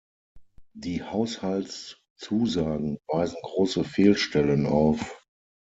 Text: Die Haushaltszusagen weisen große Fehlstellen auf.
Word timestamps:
Die 0.73 1.03
Haushaltszusagen 1.03 2.97
weisen 3.07 3.37
große 3.43 3.83
Fehlstellen 3.83 4.65
auf. 4.65 5.23